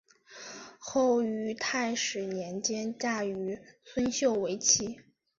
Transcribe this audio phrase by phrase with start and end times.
[0.79, 4.97] 后于泰始年间嫁于孙秀为妻。